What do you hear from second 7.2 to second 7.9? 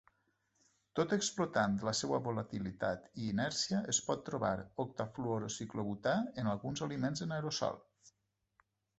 en aerosol.